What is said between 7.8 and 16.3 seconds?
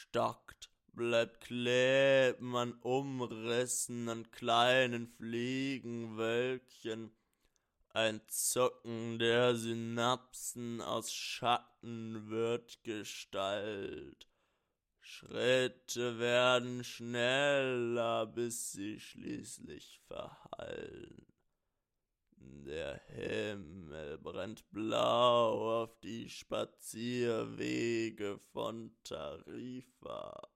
ein Zucken der Synapsen aus Schatten wird Gestalt. Schritte